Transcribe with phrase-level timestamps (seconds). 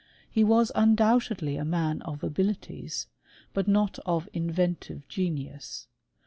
[0.31, 3.05] He was undoubtedly a man of abilities,
[3.53, 5.85] but not of inventive genius.